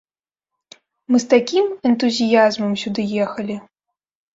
Мы 1.11 1.21
з 1.25 1.29
такім 1.35 1.65
энтузіязмам 1.93 2.77
сюды 2.87 3.01
ехалі. 3.31 3.65